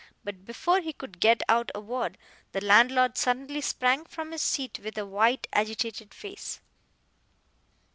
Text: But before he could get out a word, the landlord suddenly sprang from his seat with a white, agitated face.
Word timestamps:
But 0.23 0.45
before 0.45 0.79
he 0.79 0.93
could 0.93 1.19
get 1.19 1.43
out 1.47 1.69
a 1.75 1.79
word, 1.79 2.17
the 2.53 2.65
landlord 2.65 3.17
suddenly 3.19 3.61
sprang 3.61 4.03
from 4.05 4.31
his 4.31 4.41
seat 4.41 4.79
with 4.79 4.97
a 4.97 5.05
white, 5.05 5.45
agitated 5.53 6.11
face. 6.11 6.59